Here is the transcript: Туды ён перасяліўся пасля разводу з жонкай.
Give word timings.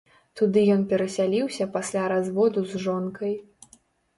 Туды 0.39 0.61
ён 0.75 0.81
перасяліўся 0.93 1.67
пасля 1.75 2.03
разводу 2.15 2.65
з 2.73 2.83
жонкай. 2.87 3.33